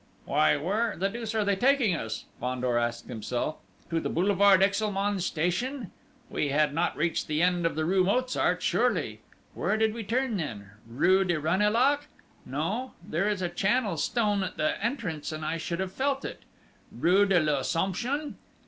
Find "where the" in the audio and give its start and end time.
0.57-1.09